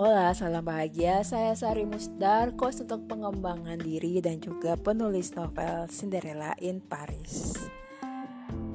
[0.00, 1.20] Hola, salam bahagia.
[1.20, 7.52] Saya Sari Musdar, coach untuk pengembangan diri dan juga penulis novel Cinderella in Paris.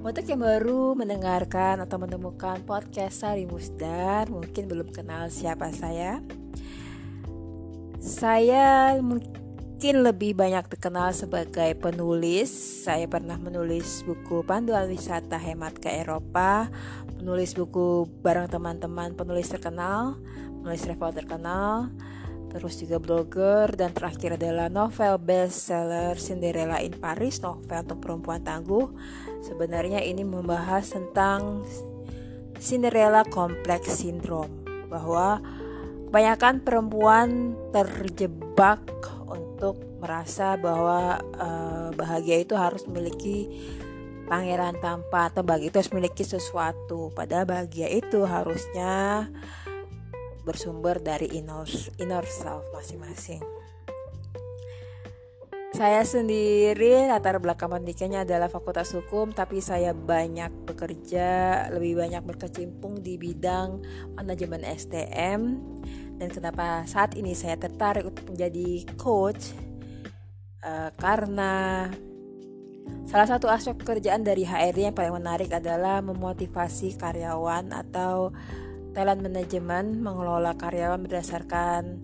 [0.05, 6.21] Untuk yang baru mendengarkan atau menemukan podcast Sari Musdar, mungkin belum kenal siapa saya.
[7.97, 12.53] Saya mungkin lebih banyak dikenal sebagai penulis.
[12.85, 16.69] Saya pernah menulis buku panduan wisata hemat ke Eropa,
[17.17, 20.21] menulis buku bareng teman-teman penulis terkenal,
[20.65, 21.93] penulis travel terkenal,
[22.49, 28.89] terus juga blogger dan terakhir adalah novel bestseller Cinderella in Paris, novel untuk perempuan tangguh.
[29.45, 31.61] Sebenarnya ini membahas tentang
[32.57, 35.37] Cinderella Complex Syndrome bahwa
[36.09, 38.81] kebanyakan perempuan terjebak
[39.29, 43.53] untuk merasa bahwa uh, bahagia itu harus memiliki
[44.25, 49.29] pangeran tampan atau bahagia itu harus memiliki sesuatu padahal bahagia itu harusnya
[50.45, 51.65] bersumber dari inner,
[51.97, 53.41] inner self masing-masing.
[55.75, 63.03] Saya sendiri latar belakang pendidikannya adalah Fakultas Hukum, tapi saya banyak bekerja, lebih banyak berkecimpung
[63.03, 63.83] di bidang
[64.15, 65.59] manajemen STM.
[66.15, 69.51] Dan kenapa saat ini saya tertarik untuk menjadi coach?
[70.63, 71.91] Uh, karena
[73.11, 78.31] salah satu aspek pekerjaan dari HRD yang paling menarik adalah memotivasi karyawan atau
[78.95, 81.99] talent management mengelola karyawan berdasarkan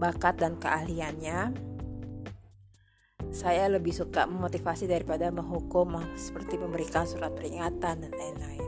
[0.00, 1.52] bakat dan keahliannya.
[3.28, 8.64] Saya lebih suka memotivasi daripada menghukum seperti memberikan surat peringatan dan lain-lain.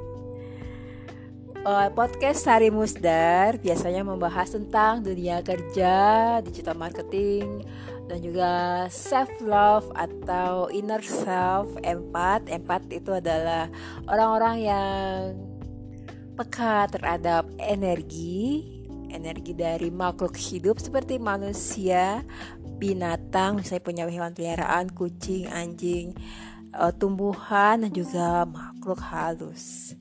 [1.65, 7.65] Uh, podcast Sari Musdar biasanya membahas tentang dunia kerja, digital marketing,
[8.09, 8.53] dan juga
[8.89, 12.49] self love atau inner self, empat.
[12.49, 13.69] Empat itu adalah
[14.09, 15.48] orang-orang yang
[16.39, 18.63] peka terhadap energi,
[19.11, 22.23] energi dari makhluk hidup seperti manusia,
[22.79, 26.15] binatang, misalnya punya hewan peliharaan, kucing, anjing,
[26.79, 29.99] uh, tumbuhan, dan juga makhluk halus.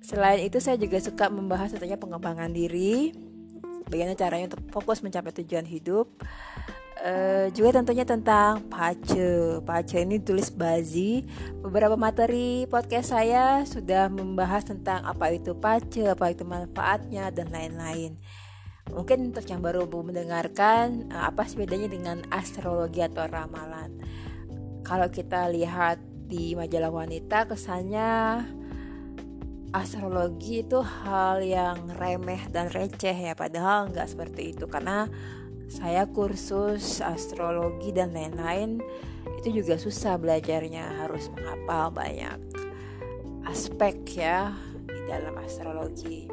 [0.00, 3.12] Selain itu saya juga suka membahas tentunya pengembangan diri,
[3.92, 6.24] bagaimana caranya untuk fokus mencapai tujuan hidup,
[6.98, 9.62] Uh, juga tentunya tentang pace.
[9.62, 11.22] Pace ini tulis bazi.
[11.62, 18.18] Beberapa materi podcast saya sudah membahas tentang apa itu pace, apa itu manfaatnya dan lain-lain.
[18.90, 24.02] Mungkin untuk yang baru mendengarkan, uh, apa sih bedanya dengan astrologi atau ramalan?
[24.82, 28.42] Kalau kita lihat di majalah wanita, kesannya
[29.70, 35.06] astrologi itu hal yang remeh dan receh ya, padahal nggak seperti itu karena
[35.68, 38.80] saya kursus astrologi dan lain-lain
[39.38, 42.40] itu juga susah belajarnya harus menghafal banyak
[43.48, 44.52] aspek ya
[44.84, 46.28] di dalam astrologi.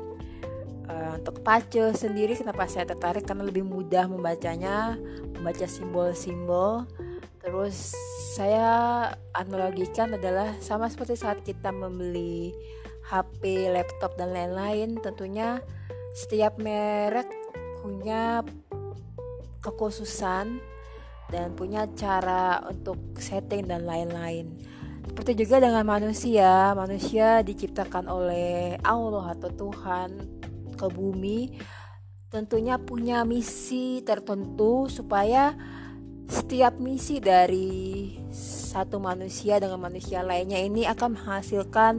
[0.85, 3.25] Uh, untuk pace sendiri kenapa saya tertarik?
[3.25, 4.99] Karena lebih mudah membacanya
[5.33, 6.85] membaca simbol-simbol.
[7.41, 7.93] Terus
[8.35, 8.67] saya
[9.37, 12.53] analogikan adalah sama seperti saat kita membeli
[13.05, 15.61] HP, laptop dan lain-lain tentunya
[16.17, 17.29] setiap merek
[17.85, 18.41] punya
[19.65, 20.61] kekhususan
[21.33, 24.61] dan punya cara untuk setting dan lain-lain.
[25.09, 30.09] Seperti juga dengan manusia, manusia diciptakan oleh Allah atau Tuhan
[30.77, 31.57] ke bumi
[32.35, 35.55] tentunya punya misi tertentu supaya
[36.27, 41.93] setiap misi dari satu manusia dengan manusia lainnya ini akan menghasilkan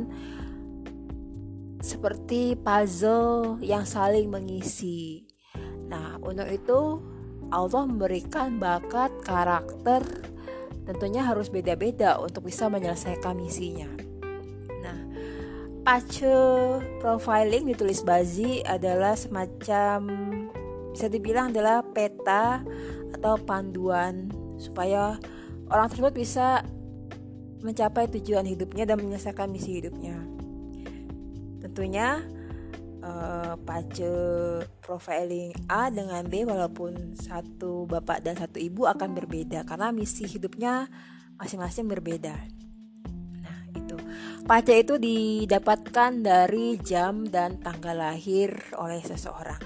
[1.81, 5.25] seperti puzzle yang saling mengisi.
[5.89, 6.81] Nah, untuk itu
[7.51, 10.03] Allah memberikan bakat, karakter
[10.87, 13.91] tentunya harus beda-beda untuk bisa menyelesaikan misinya.
[14.83, 14.99] Nah,
[15.83, 16.31] pace
[17.03, 19.99] profiling ditulis Bazi adalah semacam
[20.95, 22.65] bisa dibilang adalah peta
[23.13, 25.21] atau panduan supaya
[25.69, 26.65] orang tersebut bisa
[27.61, 30.17] mencapai tujuan hidupnya dan menyelesaikan misi hidupnya.
[31.61, 32.23] Tentunya
[33.07, 34.11] uh, pace
[34.83, 40.91] profiling A dengan B walaupun satu bapak dan satu ibu akan berbeda karena misi hidupnya
[41.39, 42.35] masing-masing berbeda.
[43.41, 43.97] Nah, itu.
[44.47, 49.59] Pace itu didapatkan dari jam dan tanggal lahir oleh seseorang.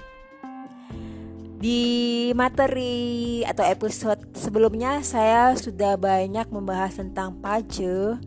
[1.61, 8.17] Di materi atau episode sebelumnya saya sudah banyak membahas tentang pace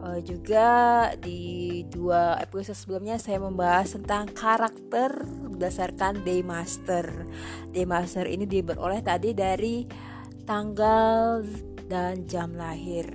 [0.00, 5.12] Uh, juga di dua episode sebelumnya saya membahas tentang karakter
[5.52, 7.28] berdasarkan day master.
[7.68, 9.84] Day master ini diperoleh tadi dari
[10.48, 11.44] tanggal
[11.84, 13.12] dan jam lahir.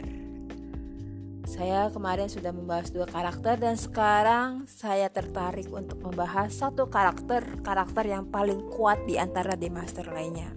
[1.45, 8.03] saya kemarin sudah membahas dua karakter dan sekarang saya tertarik untuk membahas satu karakter karakter
[8.11, 10.51] yang paling kuat di antara The Master lainnya.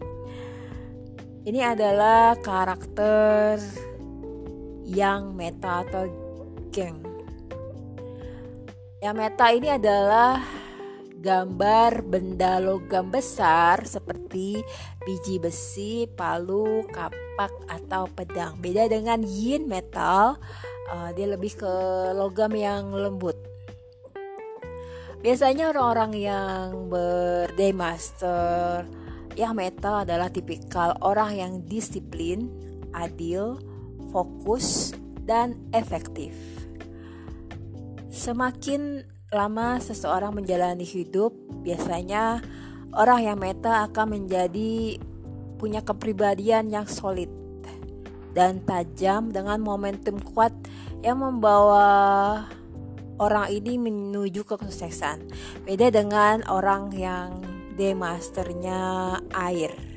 [1.47, 3.63] Ini adalah karakter
[4.89, 6.09] yang meta atau
[6.73, 7.05] geng.
[8.99, 10.41] Yang meta ini adalah
[11.19, 14.65] gambar benda logam besar seperti
[15.05, 18.57] biji besi, palu, kapak, atau pedang.
[18.59, 20.41] Beda dengan yin metal,
[20.89, 21.75] uh, dia lebih ke
[22.17, 23.37] logam yang lembut.
[25.19, 28.87] Biasanya orang-orang yang berde master
[29.35, 32.51] yang metal adalah tipikal orang yang disiplin,
[32.95, 33.59] adil,
[34.11, 34.97] fokus,
[35.29, 36.33] dan efektif.
[38.09, 42.41] Semakin lama seseorang menjalani hidup, biasanya
[42.97, 44.97] orang yang meta akan menjadi
[45.61, 47.29] punya kepribadian yang solid
[48.33, 50.55] dan tajam dengan momentum kuat
[51.05, 52.47] yang membawa
[53.21, 55.29] orang ini menuju ke kesuksesan.
[55.67, 57.43] Beda dengan orang yang
[57.77, 59.88] demasternya air.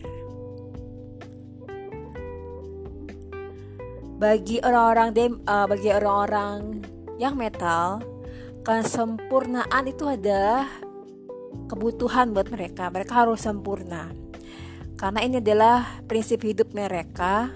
[4.21, 5.17] Bagi orang-orang
[5.49, 6.85] uh, bagi orang-orang
[7.17, 8.05] yang metal,
[8.61, 10.69] kesempurnaan itu adalah
[11.65, 12.93] kebutuhan buat mereka.
[12.93, 14.13] Mereka harus sempurna.
[14.93, 17.49] Karena ini adalah prinsip hidup mereka.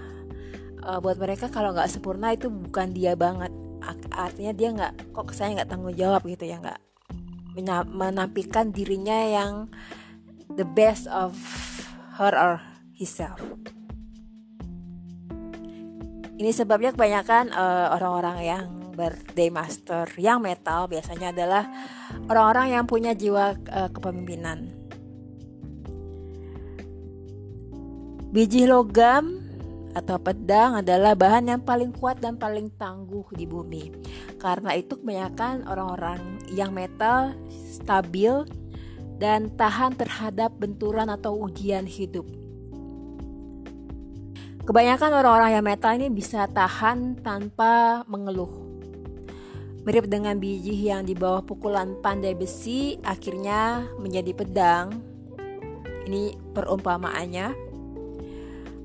[0.82, 3.54] Uh, buat mereka kalau nggak sempurna itu bukan dia banget.
[4.10, 6.82] Artinya dia nggak kok saya nggak tanggung jawab gitu ya nggak
[7.94, 9.70] menampilkan dirinya yang
[10.58, 11.38] the best of
[12.18, 12.58] her or
[12.98, 13.38] himself.
[16.36, 21.64] Ini sebabnya kebanyakan uh, orang-orang yang birthday master yang metal biasanya adalah
[22.28, 24.68] orang-orang yang punya jiwa uh, kepemimpinan.
[28.36, 29.48] Biji logam
[29.96, 33.96] atau pedang adalah bahan yang paling kuat dan paling tangguh di bumi.
[34.36, 37.32] Karena itu kebanyakan orang-orang yang metal
[37.72, 38.44] stabil
[39.16, 42.28] dan tahan terhadap benturan atau ujian hidup.
[44.66, 48.66] Kebanyakan orang-orang yang metal ini bisa tahan tanpa mengeluh
[49.86, 54.98] Mirip dengan biji yang di bawah pukulan pandai besi akhirnya menjadi pedang.
[56.10, 57.54] Ini perumpamaannya.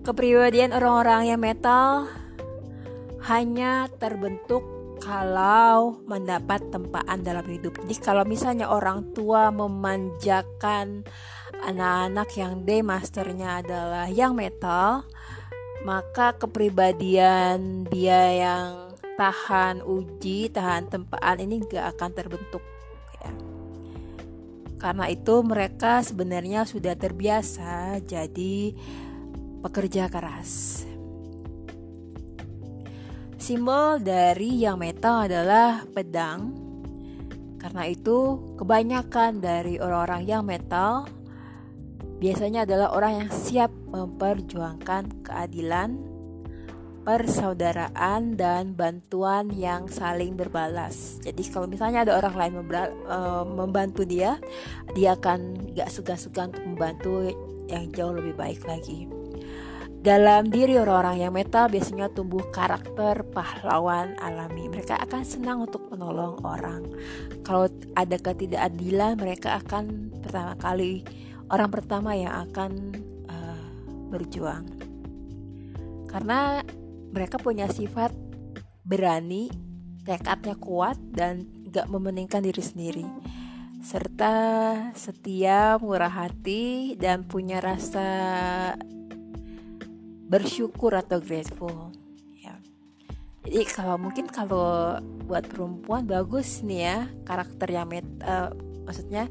[0.05, 2.05] Kepribadian orang-orang yang metal
[3.25, 4.61] hanya terbentuk
[5.01, 7.81] kalau mendapat tempaan dalam hidup.
[7.81, 11.01] Jadi kalau misalnya orang tua memanjakan
[11.65, 15.01] anak-anak yang day masternya adalah yang metal,
[15.81, 22.63] maka kepribadian dia yang tahan uji, tahan tempaan ini gak akan terbentuk
[23.21, 23.31] ya.
[24.81, 28.73] Karena itu mereka sebenarnya sudah terbiasa jadi
[29.61, 30.85] pekerja keras.
[33.41, 36.53] Simbol dari yang metal adalah pedang.
[37.57, 41.05] Karena itu kebanyakan dari orang-orang yang metal
[42.21, 46.11] biasanya adalah orang yang siap memperjuangkan keadilan
[47.01, 51.17] persaudaraan dan bantuan yang saling berbalas.
[51.25, 52.53] Jadi kalau misalnya ada orang lain
[53.09, 54.37] uh, membantu dia,
[54.93, 57.13] dia akan gak segan-segan untuk membantu
[57.65, 59.09] yang jauh lebih baik lagi.
[60.01, 64.65] Dalam diri orang-orang yang metal biasanya tumbuh karakter pahlawan alami.
[64.65, 66.89] Mereka akan senang untuk menolong orang.
[67.45, 71.05] Kalau ada ketidakadilan, mereka akan pertama kali
[71.51, 72.71] orang pertama yang akan
[73.27, 73.67] uh,
[74.09, 74.65] berjuang.
[76.07, 76.63] Karena
[77.11, 78.15] mereka punya sifat
[78.87, 79.51] berani,
[80.07, 83.05] tekadnya kuat dan gak memeningkan diri sendiri
[83.81, 84.35] serta
[84.93, 88.07] setia, murah hati dan punya rasa
[90.29, 91.89] bersyukur atau grateful.
[92.37, 92.55] Ya.
[93.41, 98.53] Jadi kalau mungkin kalau buat perempuan bagus nih ya karakter yang met, uh,
[98.85, 99.27] maksudnya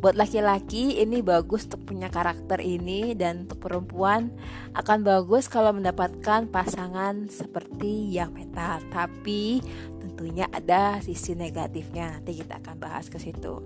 [0.00, 4.32] buat laki-laki ini bagus untuk punya karakter ini dan untuk perempuan
[4.72, 9.60] akan bagus kalau mendapatkan pasangan seperti yang metal tapi
[10.00, 12.16] tentunya ada sisi negatifnya.
[12.16, 13.60] Nanti kita akan bahas ke situ.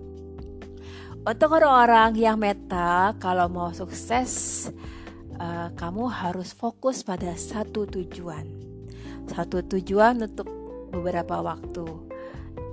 [1.23, 4.67] Untuk orang-orang yang metal kalau mau sukses
[5.39, 8.51] uh, kamu harus fokus pada satu tujuan.
[9.31, 10.51] Satu tujuan untuk
[10.91, 12.11] beberapa waktu.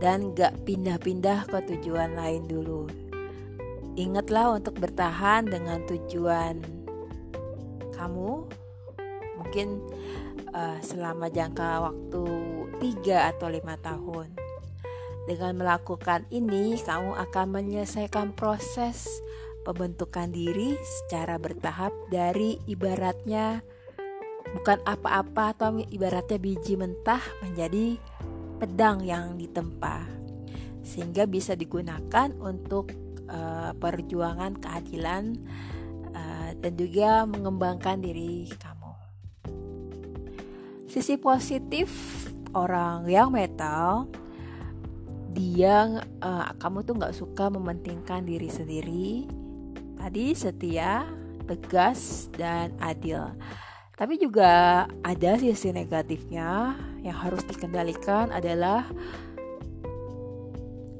[0.01, 3.00] Dan gak pindah-pindah ke tujuan lain dulu
[3.99, 6.63] Ingatlah untuk bertahan dengan tujuan
[7.91, 8.49] kamu
[9.37, 9.83] mungkin
[10.55, 12.23] uh, selama jangka waktu
[12.79, 14.27] 3 atau 5 tahun.
[15.29, 19.05] Dengan melakukan ini, kamu akan menyelesaikan proses
[19.61, 23.61] pembentukan diri secara bertahap dari ibaratnya
[24.57, 28.01] bukan apa-apa atau ibaratnya biji mentah menjadi
[28.57, 30.09] pedang yang ditempa
[30.81, 32.89] sehingga bisa digunakan untuk
[33.31, 35.39] uh, perjuangan keadilan
[36.11, 38.91] uh, dan juga mengembangkan diri kamu.
[40.91, 41.87] Sisi positif
[42.51, 44.11] orang yang metal
[45.31, 49.23] dia uh, kamu tuh nggak suka mementingkan diri sendiri
[49.95, 51.07] tadi setia
[51.47, 53.31] tegas dan adil
[53.95, 58.89] tapi juga ada sisi negatifnya yang harus dikendalikan adalah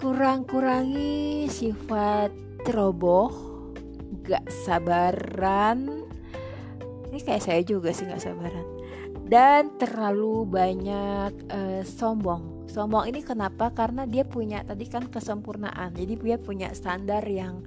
[0.02, 2.34] kurang-kurangi sifat
[2.66, 3.30] ceroboh,
[4.26, 6.10] gak sabaran.
[7.14, 8.66] Ini kayak saya juga sih gak sabaran.
[9.30, 12.66] Dan terlalu banyak uh, sombong.
[12.66, 13.70] Sombong ini kenapa?
[13.78, 15.94] Karena dia punya tadi kan kesempurnaan.
[15.94, 17.62] Jadi dia punya standar yang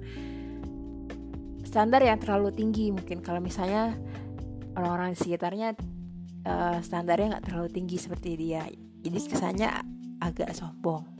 [1.63, 3.95] standar yang terlalu tinggi mungkin kalau misalnya
[4.75, 5.75] orang-orang di sekitarnya
[6.47, 8.63] uh, standarnya nggak terlalu tinggi seperti dia
[9.03, 9.69] jadi kesannya
[10.23, 11.14] agak sombong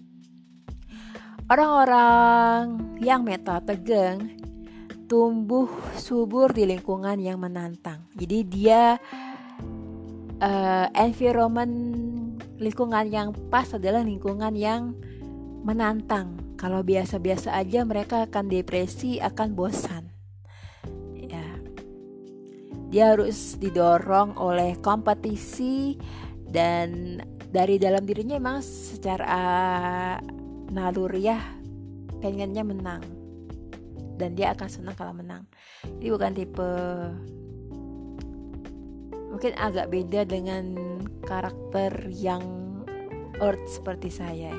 [1.46, 4.34] orang-orang yang meta tegang
[5.06, 8.10] tumbuh subur di lingkungan yang menantang.
[8.18, 8.98] Jadi dia
[10.42, 11.74] uh, environment
[12.58, 14.98] lingkungan yang pas adalah lingkungan yang
[15.62, 16.38] menantang.
[16.58, 20.16] Kalau biasa-biasa aja mereka akan depresi akan bosan.
[22.96, 26.00] Dia harus didorong oleh kompetisi
[26.48, 27.20] dan
[27.52, 29.36] dari dalam dirinya emang secara
[30.72, 31.41] naluriah
[32.22, 33.03] pengennya menang.
[34.15, 35.43] Dan dia akan senang kalau menang.
[35.84, 36.72] Jadi bukan tipe
[39.36, 40.63] mungkin agak beda dengan
[41.27, 42.41] karakter yang
[43.43, 44.55] earth seperti saya.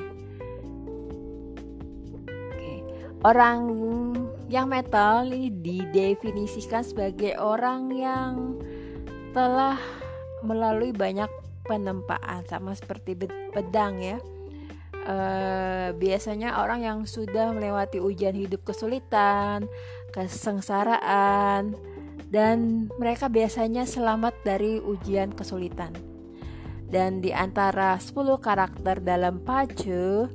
[2.53, 2.85] Oke.
[3.25, 3.59] Orang
[4.47, 8.61] yang metal ini didefinisikan sebagai orang yang
[9.33, 9.81] telah
[10.45, 11.29] melalui banyak
[11.65, 13.17] penempaan sama seperti
[13.51, 14.21] pedang ya.
[15.07, 19.71] Uh, biasanya orang yang sudah melewati ujian hidup kesulitan,
[20.11, 21.79] kesengsaraan,
[22.27, 25.95] dan mereka biasanya selamat dari ujian kesulitan.
[26.87, 30.27] Dan di antara 10 karakter dalam Pace,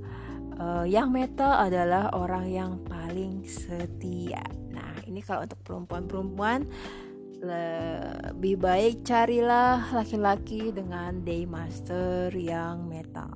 [0.57, 4.45] uh, yang metal adalah orang yang paling setia.
[4.73, 6.65] Nah, ini kalau untuk perempuan-perempuan
[7.43, 13.35] lebih baik carilah laki-laki dengan day master yang metal.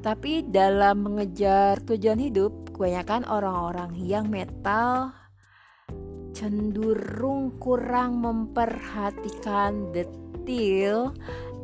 [0.00, 5.12] Tapi dalam mengejar tujuan hidup, kebanyakan orang-orang yang metal
[6.32, 11.12] cenderung kurang memperhatikan detail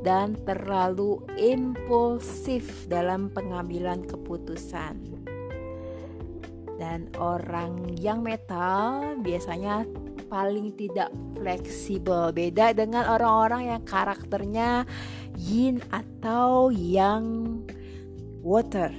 [0.05, 5.00] dan terlalu impulsif dalam pengambilan keputusan.
[6.76, 9.88] Dan orang yang metal biasanya
[10.28, 11.09] paling tidak
[11.40, 12.37] fleksibel.
[12.37, 14.85] Beda dengan orang-orang yang karakternya
[15.40, 17.25] yin atau yang
[18.47, 18.95] water.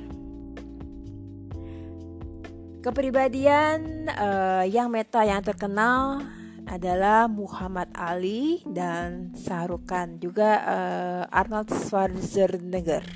[2.84, 6.20] Kepribadian uh, yang metal yang terkenal
[6.68, 13.08] adalah Muhammad Ali dan Sarukan juga uh, Arnold Schwarzenegger.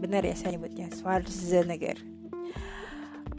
[0.00, 2.00] Benar ya saya nyebutnya Schwarzenegger.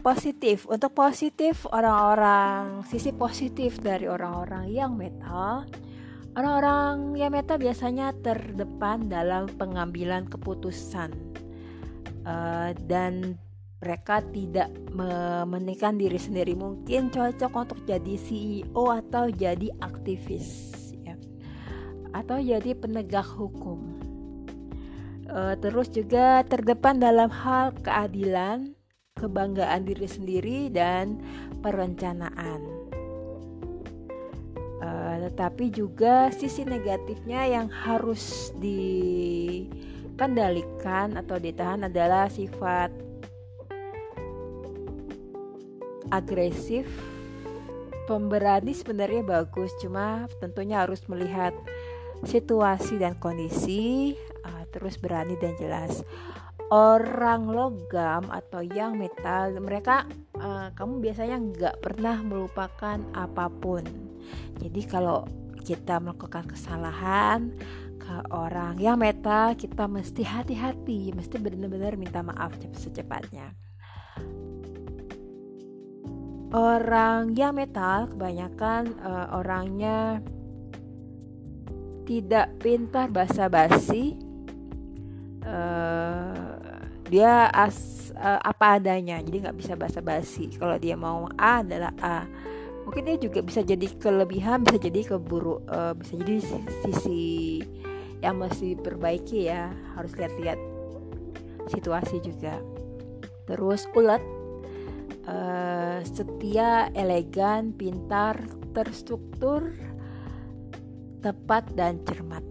[0.05, 0.69] Positif.
[0.69, 5.65] Untuk positif orang-orang sisi positif dari orang-orang yang metal
[6.33, 11.32] orang-orang yang metal biasanya terdepan dalam pengambilan keputusan
[12.27, 13.37] uh, dan
[13.83, 16.55] mereka tidak mementingkan diri sendiri.
[16.55, 20.71] Mungkin cocok untuk jadi CEO atau jadi aktivis
[21.03, 21.19] ya.
[22.15, 23.99] Atau jadi penegak hukum.
[25.27, 28.71] Uh, terus juga terdepan dalam hal keadilan
[29.19, 31.19] kebanggaan diri sendiri dan
[31.59, 32.61] perencanaan.
[34.83, 38.51] Uh, tetapi juga sisi negatifnya yang harus
[40.13, 42.93] dikendalikan atau ditahan adalah sifat
[46.13, 46.85] agresif.
[48.05, 51.55] Pemberani sebenarnya bagus, cuma tentunya harus melihat
[52.27, 54.13] situasi dan kondisi,
[54.45, 56.05] uh, terus berani dan jelas
[56.73, 60.09] orang logam atau yang metal mereka
[60.41, 63.85] uh, kamu biasanya nggak pernah melupakan apa pun
[64.57, 65.29] jadi kalau
[65.61, 67.53] kita melakukan kesalahan
[68.03, 68.75] ke orang.
[68.75, 73.55] Yang metal kita mesti hati-hati mesti benar-benar minta maaf secepatnya.
[76.53, 80.21] Orang yang metal kebanyakan uh, orangnya
[82.03, 84.19] tidak pintar basa-basi.
[85.43, 86.59] Uh,
[87.09, 90.53] dia as uh, apa adanya jadi nggak bisa basa-basi.
[90.53, 92.29] Kalau dia mau A adalah A.
[92.83, 96.37] Mungkin dia juga bisa jadi kelebihan bisa jadi keburu uh, bisa jadi
[96.83, 97.63] sisi
[98.23, 99.75] yang masih perbaiki ya.
[99.99, 100.57] Harus lihat-lihat
[101.67, 102.63] situasi juga.
[103.43, 104.23] Terus ulet
[105.27, 108.39] uh, setia elegan pintar
[108.71, 109.75] terstruktur
[111.19, 112.43] tepat dan cermat.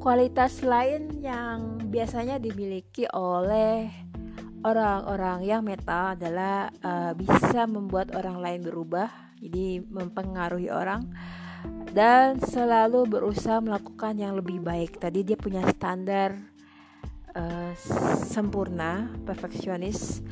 [0.00, 3.92] Kualitas lain yang biasanya dimiliki oleh
[4.64, 11.04] orang-orang yang metal adalah uh, bisa membuat orang lain berubah, jadi mempengaruhi orang
[11.90, 15.02] dan selalu berusaha melakukan yang lebih baik.
[15.02, 16.38] Tadi dia punya standar
[17.34, 17.72] uh,
[18.22, 20.22] sempurna, perfeksionis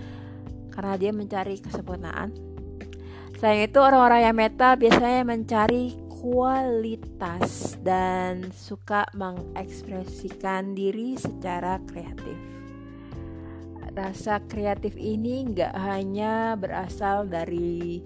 [0.70, 2.30] karena dia mencari kesempurnaan.
[3.38, 12.34] Selain itu orang-orang yang metal biasanya mencari kualitas dan suka mengekspresikan diri secara kreatif.
[13.94, 18.02] Rasa kreatif ini nggak hanya berasal dari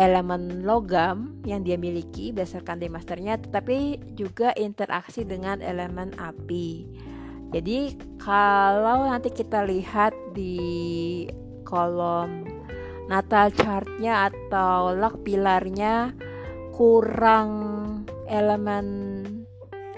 [0.00, 6.88] elemen logam yang dia miliki berdasarkan masternya, tetapi juga interaksi dengan elemen api.
[7.52, 11.28] Jadi kalau nanti kita lihat di
[11.68, 12.48] kolom
[13.12, 16.16] natal chartnya atau luck pilarnya
[16.72, 17.50] kurang
[18.24, 18.86] elemen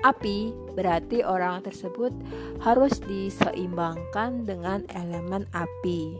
[0.03, 2.11] api, berarti orang tersebut
[2.59, 6.19] harus diseimbangkan dengan elemen api.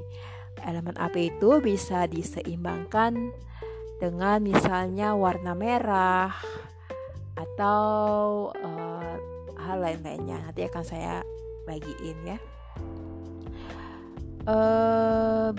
[0.63, 3.35] Elemen api itu bisa diseimbangkan
[4.03, 6.35] dengan misalnya warna merah
[7.39, 9.15] atau uh,
[9.63, 10.43] hal lain-lainnya.
[10.43, 11.23] Nanti akan saya
[11.71, 12.39] bagiin ya.
[14.43, 15.55] Uh,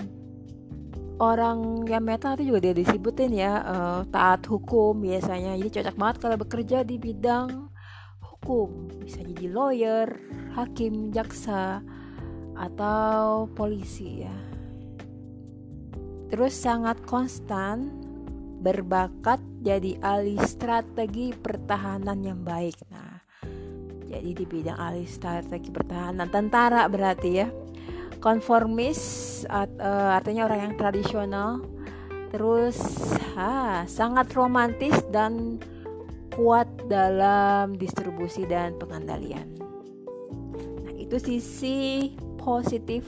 [1.16, 6.16] orang yang metal itu juga dia disebutin ya uh, taat hukum biasanya jadi cocok banget
[6.20, 7.72] kalau bekerja di bidang
[8.20, 10.08] hukum bisa jadi lawyer
[10.52, 11.80] hakim jaksa
[12.60, 14.36] atau polisi ya
[16.28, 18.03] terus sangat konstan
[18.64, 22.80] berbakat jadi ahli strategi pertahanan yang baik.
[22.88, 23.20] Nah
[24.08, 27.52] jadi di bidang ahli strategi pertahanan tentara berarti ya.
[28.24, 29.00] Konformis
[29.52, 31.60] art, uh, artinya orang yang tradisional.
[32.32, 32.80] Terus
[33.36, 35.60] ha, sangat romantis dan
[36.32, 39.54] kuat dalam distribusi dan pengendalian.
[40.82, 43.06] Nah itu sisi positif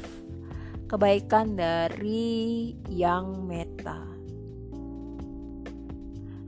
[0.86, 4.15] kebaikan dari yang meta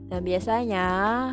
[0.09, 0.87] dan biasanya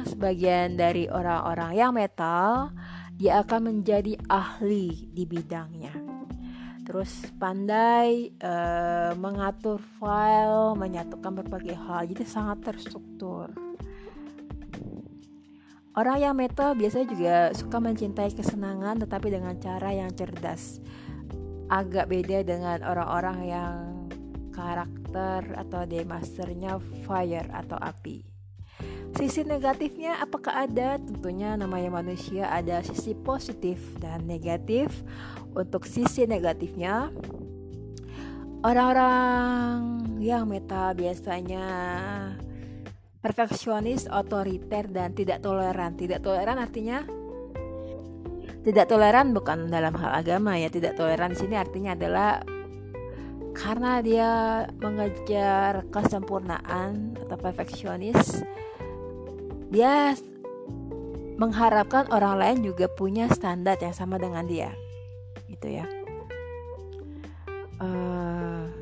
[0.04, 2.70] sebagian dari orang-orang yang metal
[3.16, 6.16] dia akan menjadi ahli di bidangnya
[6.86, 13.50] terus pandai uh, mengatur file, menyatukan berbagai hal, jadi sangat terstruktur.
[15.98, 20.78] Orang yang metal biasanya juga suka mencintai kesenangan tetapi dengan cara yang cerdas.
[21.66, 23.74] Agak beda dengan orang-orang yang
[24.54, 28.35] karakter atau day masternya fire atau api.
[29.14, 30.98] Sisi negatifnya apakah ada?
[30.98, 34.90] Tentunya namanya manusia ada sisi positif dan negatif.
[35.56, 37.08] Untuk sisi negatifnya
[38.66, 39.78] orang-orang
[40.18, 41.66] yang meta biasanya
[43.22, 45.94] perfeksionis, otoriter dan tidak toleran.
[45.94, 47.06] Tidak toleran artinya
[48.66, 50.66] tidak toleran bukan dalam hal agama ya.
[50.66, 52.42] Tidak toleran di sini artinya adalah
[53.56, 54.32] karena dia
[54.84, 58.44] mengejar kesempurnaan atau perfeksionis
[59.70, 60.14] dia
[61.36, 64.72] mengharapkan orang lain juga punya standar yang sama dengan dia.
[65.46, 65.86] Gitu ya.
[67.76, 68.72] Uh,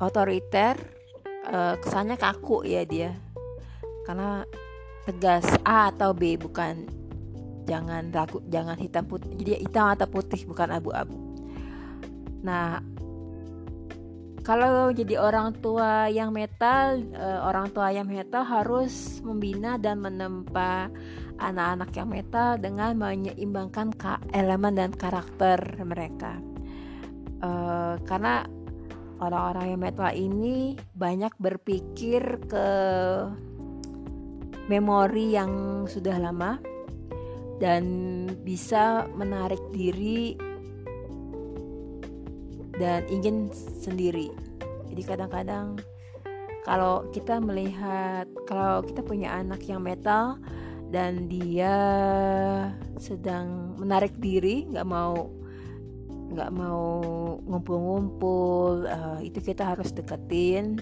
[0.00, 0.80] otoriter
[1.50, 3.12] uh, kesannya kaku ya dia.
[4.08, 4.48] Karena
[5.04, 6.88] tegas A atau B bukan
[7.68, 11.16] jangan ragu jangan hitam putih jadi hitam atau putih bukan abu-abu.
[12.40, 12.80] Nah
[14.48, 20.88] kalau jadi orang tua yang metal, uh, orang tua yang metal harus membina dan menempa
[21.36, 23.92] anak-anak yang metal dengan menyeimbangkan
[24.32, 26.40] elemen dan karakter mereka.
[27.44, 28.48] Uh, karena
[29.20, 32.68] orang-orang yang metal ini banyak berpikir ke
[34.72, 36.56] memori yang sudah lama
[37.60, 37.84] dan
[38.48, 40.47] bisa menarik diri
[42.78, 44.30] dan ingin sendiri.
[44.88, 45.78] Jadi kadang-kadang
[46.64, 50.38] kalau kita melihat kalau kita punya anak yang metal
[50.88, 51.74] dan dia
[52.96, 55.28] sedang menarik diri, nggak mau
[56.28, 56.92] nggak mau
[57.44, 60.80] ngumpul-ngumpul, uh, itu kita harus deketin.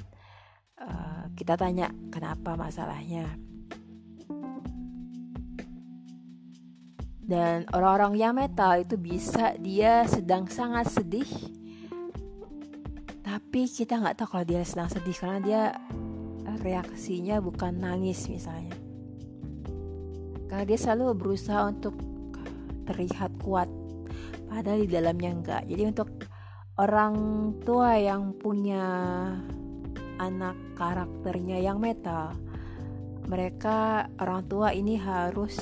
[0.77, 3.31] Uh, kita tanya kenapa masalahnya.
[7.27, 11.56] Dan orang-orang yang metal itu bisa dia sedang sangat sedih
[13.37, 15.63] tapi kita nggak tahu kalau dia sedang sedih karena dia
[16.65, 18.73] reaksinya bukan nangis misalnya.
[20.49, 22.01] Karena dia selalu berusaha untuk
[22.89, 23.69] terlihat kuat
[24.49, 26.09] padahal di dalamnya enggak jadi untuk
[26.81, 27.15] orang
[27.67, 28.87] tua yang punya
[30.17, 32.33] anak karakternya yang metal
[33.27, 35.59] mereka orang tua ini harus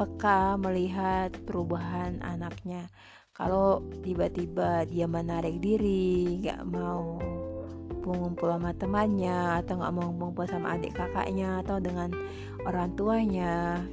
[0.00, 2.88] peka melihat perubahan anaknya
[3.36, 7.20] kalau tiba-tiba dia menarik diri nggak mau
[8.06, 12.08] ngumpul sama temannya atau nggak mau ngumpul sama adik kakaknya atau dengan
[12.64, 13.84] orang tuanya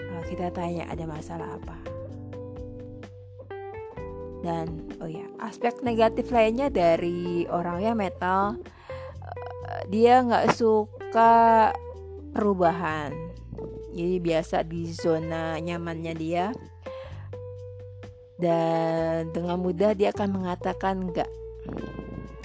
[0.00, 1.76] eh, kita tanya ada masalah apa.
[4.40, 8.56] Dan oh ya aspek negatif lainnya dari orangnya metal
[9.20, 11.74] eh, dia nggak suka
[12.32, 13.12] perubahan.
[13.92, 16.54] Jadi biasa di zona nyamannya dia
[18.38, 21.26] dan dengan mudah dia akan mengatakan enggak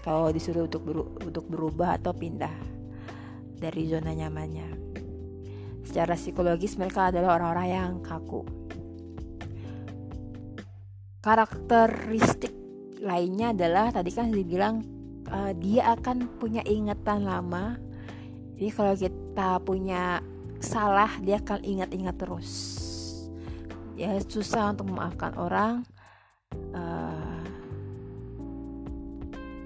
[0.01, 2.51] kalau disuruh untuk beru untuk berubah atau pindah
[3.55, 4.67] dari zona nyamannya.
[5.87, 8.43] Secara psikologis mereka adalah orang-orang yang kaku.
[11.23, 12.51] Karakteristik
[12.99, 14.83] lainnya adalah tadi kan dibilang
[15.31, 17.79] uh, dia akan punya ingatan lama.
[18.59, 20.19] Jadi kalau kita punya
[20.59, 22.82] salah dia akan ingat-ingat terus.
[23.93, 25.85] Ya susah untuk memaafkan orang.
[26.73, 27.33] Uh,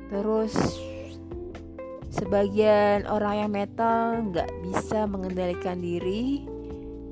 [0.08, 0.56] Terus
[2.08, 6.48] sebagian orang yang metal nggak bisa mengendalikan diri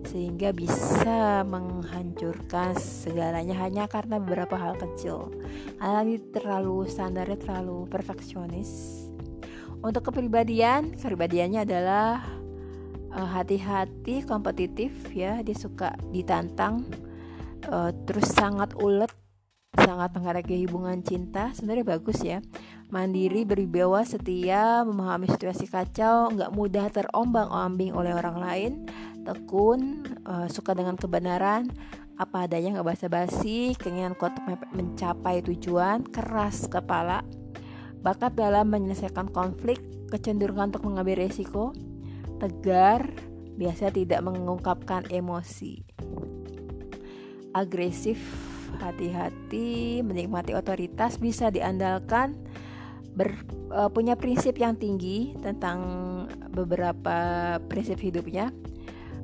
[0.05, 5.33] sehingga bisa menghancurkan segalanya hanya karena beberapa hal kecil.
[5.81, 9.03] Ini terlalu standarnya terlalu perfeksionis.
[9.83, 12.23] Untuk kepribadian, kepribadiannya adalah
[13.11, 16.85] uh, hati-hati, kompetitif ya, dia suka ditantang,
[17.69, 19.11] uh, terus sangat ulet
[19.75, 22.39] sangat menghargai hubungan cinta sebenarnya bagus ya.
[22.89, 28.71] Mandiri berwibawa setia memahami situasi kacau nggak mudah terombang-ambing oleh orang lain
[29.27, 31.69] tekun uh, suka dengan kebenaran.
[32.15, 34.31] Apa adanya nggak basa-basi keinginan kuat
[34.71, 37.27] mencapai tujuan keras kepala.
[37.99, 41.75] Bakat dalam menyelesaikan konflik kecenderungan untuk mengambil resiko.
[42.39, 43.11] Tegar
[43.59, 45.83] biasa tidak mengungkapkan emosi
[47.55, 48.19] agresif
[48.83, 52.35] hati-hati, menikmati otoritas bisa diandalkan,
[53.15, 53.31] ber,
[53.71, 55.79] uh, punya prinsip yang tinggi tentang
[56.51, 57.15] beberapa
[57.71, 58.51] prinsip hidupnya,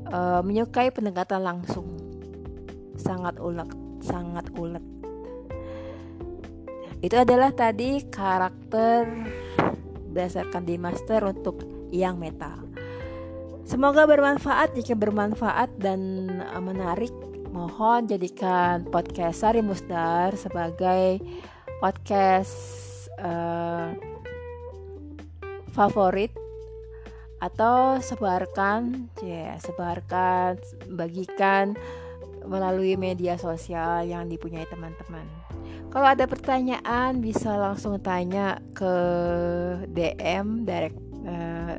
[0.08, 1.92] uh, menyukai pendekatan langsung,
[2.96, 3.68] sangat ulet,
[4.00, 4.84] sangat ulet.
[7.04, 9.04] Itu adalah tadi karakter
[10.14, 12.62] berdasarkan di master untuk yang metal.
[13.66, 14.78] Semoga bermanfaat.
[14.78, 16.30] Jika bermanfaat dan
[16.62, 17.10] menarik,
[17.52, 21.20] mohon jadikan podcast Sari Musdar sebagai
[21.84, 22.56] podcast
[23.20, 23.92] uh,
[25.76, 26.32] favorit
[27.44, 30.64] atau sebarkan ya sebarkan
[30.96, 31.76] bagikan
[32.48, 35.28] melalui media sosial yang dipunyai teman-teman.
[35.92, 38.96] Kalau ada pertanyaan bisa langsung tanya ke
[39.92, 40.96] DM direct
[41.28, 41.78] uh, eh,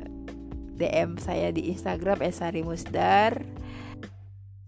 [0.77, 3.62] DM saya di Instagram Esari Musdar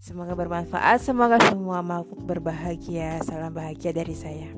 [0.06, 3.18] Semoga bermanfaat, semoga semua makhluk berbahagia.
[3.26, 4.54] Salam bahagia dari saya.